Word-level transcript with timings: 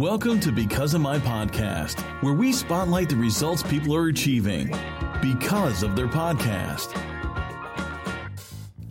Welcome 0.00 0.40
to 0.40 0.50
Because 0.50 0.94
of 0.94 1.02
My 1.02 1.18
Podcast, 1.18 2.00
where 2.22 2.32
we 2.32 2.54
spotlight 2.54 3.10
the 3.10 3.16
results 3.16 3.62
people 3.62 3.94
are 3.94 4.06
achieving 4.06 4.74
because 5.20 5.82
of 5.82 5.94
their 5.94 6.08
podcast. 6.08 6.96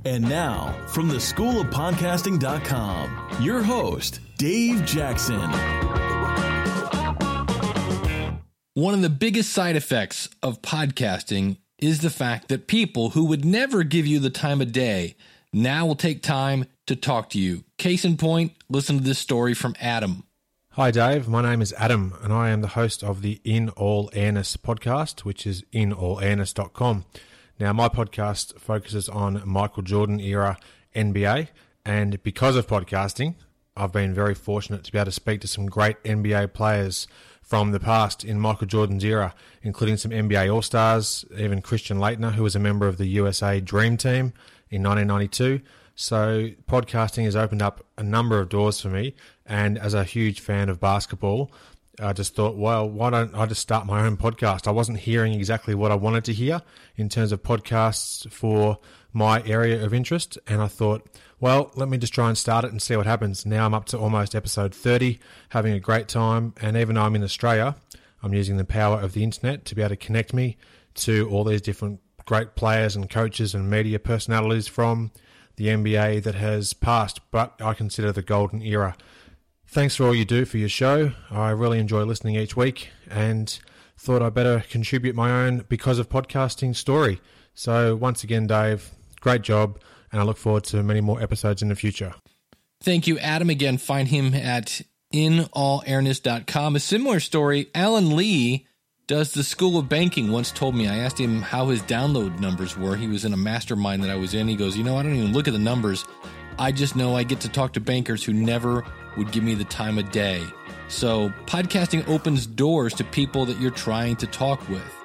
And 0.05 0.29
now, 0.29 0.71
from 0.89 1.07
the 1.07 1.19
School 1.19 1.61
of 1.61 1.67
Podcasting.com, 1.71 3.37
your 3.41 3.63
host, 3.63 4.19
Dave 4.37 4.85
Jackson. 4.85 5.49
One 8.75 8.93
of 8.93 9.01
the 9.01 9.09
biggest 9.09 9.51
side 9.51 9.75
effects 9.75 10.29
of 10.43 10.61
podcasting 10.61 11.57
is 11.79 12.01
the 12.01 12.11
fact 12.11 12.49
that 12.49 12.67
people 12.67 13.09
who 13.09 13.25
would 13.25 13.43
never 13.43 13.81
give 13.81 14.05
you 14.05 14.19
the 14.19 14.29
time 14.29 14.61
of 14.61 14.71
day 14.71 15.15
now 15.51 15.87
will 15.87 15.95
take 15.95 16.21
time 16.21 16.65
to 16.85 16.95
talk 16.95 17.31
to 17.31 17.39
you. 17.39 17.63
Case 17.79 18.05
in 18.05 18.15
point, 18.15 18.51
listen 18.69 18.99
to 18.99 19.03
this 19.03 19.17
story 19.17 19.55
from 19.55 19.73
Adam. 19.79 20.23
Hi, 20.79 20.91
Dave. 20.91 21.27
My 21.27 21.41
name 21.41 21.61
is 21.61 21.73
Adam, 21.77 22.13
and 22.23 22.31
I 22.31 22.51
am 22.51 22.61
the 22.61 22.69
host 22.69 23.03
of 23.03 23.21
the 23.21 23.41
In 23.43 23.67
All 23.71 24.09
Airness 24.13 24.55
podcast, 24.55 25.25
which 25.25 25.45
is 25.45 25.61
inallairness.com. 25.73 27.03
Now, 27.59 27.73
my 27.73 27.89
podcast 27.89 28.57
focuses 28.57 29.09
on 29.09 29.41
Michael 29.45 29.83
Jordan 29.83 30.21
era 30.21 30.57
NBA, 30.95 31.49
and 31.83 32.23
because 32.23 32.55
of 32.55 32.65
podcasting, 32.65 33.35
I've 33.75 33.91
been 33.91 34.13
very 34.13 34.33
fortunate 34.33 34.85
to 34.85 34.91
be 34.93 34.97
able 34.97 35.07
to 35.07 35.11
speak 35.11 35.41
to 35.41 35.49
some 35.49 35.65
great 35.65 36.01
NBA 36.05 36.53
players 36.53 37.09
from 37.41 37.73
the 37.73 37.81
past 37.81 38.23
in 38.23 38.39
Michael 38.39 38.67
Jordan's 38.67 39.03
era, 39.03 39.35
including 39.61 39.97
some 39.97 40.11
NBA 40.11 40.49
All 40.49 40.61
Stars, 40.61 41.25
even 41.37 41.61
Christian 41.61 41.97
Laettner, 41.97 42.35
who 42.35 42.43
was 42.43 42.55
a 42.55 42.59
member 42.59 42.87
of 42.87 42.95
the 42.95 43.07
USA 43.07 43.59
Dream 43.59 43.97
Team 43.97 44.31
in 44.69 44.81
1992. 44.81 45.59
So, 46.01 46.51
podcasting 46.65 47.25
has 47.25 47.35
opened 47.35 47.61
up 47.61 47.85
a 47.97 48.03
number 48.03 48.39
of 48.39 48.47
doors 48.47 48.79
for 48.79 48.87
me. 48.87 49.15
And 49.45 49.77
as 49.77 49.93
a 49.93 50.05
huge 50.05 50.39
fan 50.39 50.69
of 50.69 50.79
basketball, 50.79 51.51
I 52.01 52.13
just 52.13 52.35
thought, 52.35 52.55
well, 52.55 52.89
why 52.89 53.09
don't 53.09 53.35
I 53.35 53.45
just 53.45 53.59
start 53.59 53.85
my 53.85 54.05
own 54.05 54.15
podcast? 54.15 54.65
I 54.65 54.71
wasn't 54.71 54.99
hearing 54.99 55.33
exactly 55.33 55.75
what 55.75 55.91
I 55.91 55.95
wanted 55.95 56.23
to 56.23 56.33
hear 56.33 56.61
in 56.95 57.09
terms 57.09 57.33
of 57.33 57.43
podcasts 57.43 58.31
for 58.31 58.77
my 59.11 59.43
area 59.43 59.83
of 59.83 59.93
interest. 59.93 60.37
And 60.47 60.61
I 60.61 60.69
thought, 60.69 61.05
well, 61.41 61.69
let 61.75 61.89
me 61.89 61.97
just 61.97 62.13
try 62.13 62.29
and 62.29 62.37
start 62.37 62.63
it 62.63 62.71
and 62.71 62.81
see 62.81 62.95
what 62.95 63.05
happens. 63.05 63.45
Now 63.45 63.65
I'm 63.65 63.73
up 63.73 63.83
to 63.87 63.99
almost 63.99 64.35
episode 64.35 64.73
30, 64.73 65.19
having 65.49 65.73
a 65.73 65.81
great 65.81 66.07
time. 66.07 66.53
And 66.61 66.77
even 66.77 66.95
though 66.95 67.01
I'm 67.01 67.15
in 67.17 67.23
Australia, 67.25 67.75
I'm 68.23 68.33
using 68.33 68.55
the 68.55 68.63
power 68.63 69.01
of 69.01 69.11
the 69.11 69.25
internet 69.25 69.65
to 69.65 69.75
be 69.75 69.81
able 69.81 69.89
to 69.89 69.97
connect 69.97 70.33
me 70.33 70.55
to 70.93 71.27
all 71.29 71.43
these 71.43 71.61
different 71.61 71.99
great 72.25 72.55
players 72.55 72.95
and 72.95 73.09
coaches 73.09 73.53
and 73.53 73.69
media 73.69 73.99
personalities 73.99 74.69
from 74.69 75.11
the 75.59 75.67
NBA 75.67 76.23
that 76.23 76.35
has 76.35 76.71
passed, 76.71 77.19
but 77.31 77.53
I 77.61 77.73
consider 77.73 78.13
the 78.13 78.21
golden 78.21 78.61
era. 78.61 78.95
Thanks 79.67 79.93
for 79.97 80.05
all 80.05 80.15
you 80.15 80.23
do 80.23 80.45
for 80.45 80.57
your 80.57 80.69
show. 80.69 81.11
I 81.29 81.49
really 81.49 81.79
enjoy 81.79 82.03
listening 82.03 82.35
each 82.35 82.55
week 82.55 82.89
and 83.09 83.59
thought 83.97 84.21
I'd 84.21 84.33
better 84.33 84.63
contribute 84.69 85.17
my 85.17 85.45
own 85.45 85.65
because 85.67 85.99
of 85.99 86.07
podcasting 86.07 86.73
story. 86.77 87.19
So, 87.53 87.93
once 87.93 88.23
again, 88.23 88.47
Dave, 88.47 88.91
great 89.19 89.41
job, 89.41 89.77
and 90.13 90.21
I 90.21 90.23
look 90.23 90.37
forward 90.37 90.63
to 90.65 90.81
many 90.81 91.01
more 91.01 91.21
episodes 91.21 91.61
in 91.61 91.67
the 91.67 91.75
future. 91.75 92.13
Thank 92.81 93.05
you, 93.05 93.19
Adam. 93.19 93.49
Again, 93.49 93.77
find 93.77 94.07
him 94.07 94.33
at 94.33 94.81
inallairness.com. 95.13 96.77
A 96.77 96.79
similar 96.79 97.19
story, 97.19 97.67
Alan 97.75 98.15
Lee 98.15 98.65
does 99.09 99.33
the 99.33 99.43
School 99.43 99.79
of 99.79 99.89
Banking 99.89 100.31
once 100.31 100.51
told 100.51 100.75
me. 100.75 100.87
I 100.87 100.97
asked 100.97 101.19
him 101.19 101.41
how 101.41 101.65
his 101.69 101.81
download 101.81 102.39
numbers 102.39 102.77
were. 102.77 102.95
He 102.95 103.07
was 103.07 103.25
in 103.25 103.33
a 103.33 103.37
mastermind 103.37 104.03
that 104.03 104.11
I 104.11 104.15
was 104.15 104.35
in. 104.35 104.47
He 104.47 104.55
goes, 104.55 104.77
You 104.77 104.83
know, 104.83 104.97
I 104.97 105.03
don't 105.03 105.15
even 105.15 105.33
look 105.33 105.47
at 105.47 105.53
the 105.53 105.59
numbers. 105.59 106.05
I 106.59 106.71
just 106.71 106.95
know 106.95 107.15
I 107.15 107.23
get 107.23 107.39
to 107.39 107.49
talk 107.49 107.73
to 107.73 107.79
bankers 107.79 108.23
who 108.23 108.33
never 108.33 108.85
would 109.17 109.31
give 109.31 109.43
me 109.43 109.55
the 109.55 109.63
time 109.63 109.97
of 109.97 110.11
day. 110.11 110.43
So, 110.89 111.33
podcasting 111.47 112.07
opens 112.07 112.45
doors 112.45 112.93
to 112.95 113.03
people 113.03 113.47
that 113.47 113.59
you're 113.59 113.71
trying 113.71 114.15
to 114.17 114.27
talk 114.27 114.69
with. 114.69 114.95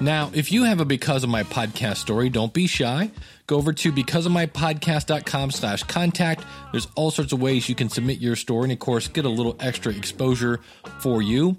Now, 0.00 0.30
if 0.32 0.52
you 0.52 0.62
have 0.62 0.80
a 0.80 0.84
Because 0.84 1.24
of 1.24 1.30
My 1.30 1.42
Podcast 1.42 1.96
story, 1.96 2.30
don't 2.30 2.52
be 2.52 2.68
shy. 2.68 3.10
Go 3.48 3.56
over 3.56 3.72
to 3.72 3.92
becauseofmypodcast.com 3.92 5.50
slash 5.50 5.82
contact. 5.82 6.44
There's 6.70 6.86
all 6.94 7.10
sorts 7.10 7.32
of 7.32 7.42
ways 7.42 7.68
you 7.68 7.74
can 7.74 7.88
submit 7.88 8.18
your 8.18 8.36
story 8.36 8.64
and, 8.64 8.72
of 8.72 8.78
course, 8.78 9.08
get 9.08 9.24
a 9.24 9.28
little 9.28 9.56
extra 9.58 9.92
exposure 9.92 10.60
for 11.00 11.20
you. 11.20 11.56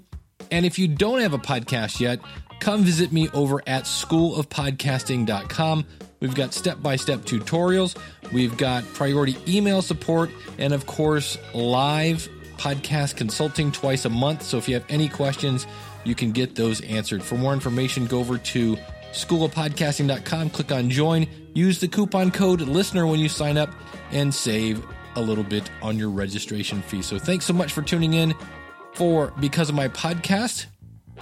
And 0.54 0.64
if 0.64 0.78
you 0.78 0.86
don't 0.86 1.18
have 1.18 1.34
a 1.34 1.38
podcast 1.38 1.98
yet, 1.98 2.20
come 2.60 2.84
visit 2.84 3.10
me 3.10 3.28
over 3.30 3.60
at 3.66 3.86
schoolofpodcasting.com. 3.86 5.84
We've 6.20 6.34
got 6.36 6.54
step 6.54 6.80
by 6.80 6.94
step 6.94 7.22
tutorials, 7.22 7.98
we've 8.32 8.56
got 8.56 8.84
priority 8.94 9.36
email 9.48 9.82
support, 9.82 10.30
and 10.58 10.72
of 10.72 10.86
course, 10.86 11.38
live 11.54 12.28
podcast 12.56 13.16
consulting 13.16 13.72
twice 13.72 14.04
a 14.04 14.08
month. 14.08 14.44
So 14.44 14.56
if 14.56 14.68
you 14.68 14.74
have 14.74 14.84
any 14.88 15.08
questions, 15.08 15.66
you 16.04 16.14
can 16.14 16.30
get 16.30 16.54
those 16.54 16.80
answered. 16.82 17.24
For 17.24 17.34
more 17.34 17.52
information, 17.52 18.06
go 18.06 18.20
over 18.20 18.38
to 18.38 18.76
schoolofpodcasting.com, 19.10 20.50
click 20.50 20.70
on 20.70 20.88
join, 20.88 21.26
use 21.52 21.80
the 21.80 21.88
coupon 21.88 22.30
code 22.30 22.60
listener 22.60 23.08
when 23.08 23.18
you 23.18 23.28
sign 23.28 23.58
up, 23.58 23.70
and 24.12 24.32
save 24.32 24.86
a 25.16 25.20
little 25.20 25.42
bit 25.42 25.68
on 25.82 25.98
your 25.98 26.10
registration 26.10 26.80
fee. 26.82 27.02
So 27.02 27.18
thanks 27.18 27.44
so 27.44 27.52
much 27.52 27.72
for 27.72 27.82
tuning 27.82 28.14
in 28.14 28.36
for 28.94 29.32
Because 29.40 29.68
of 29.68 29.74
My 29.74 29.88
Podcast. 29.88 30.66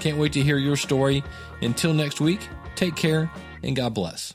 Can't 0.00 0.18
wait 0.18 0.32
to 0.34 0.42
hear 0.42 0.56
your 0.56 0.76
story. 0.76 1.22
Until 1.60 1.92
next 1.92 2.20
week, 2.20 2.40
take 2.74 2.96
care 2.96 3.30
and 3.62 3.76
God 3.76 3.94
bless. 3.94 4.34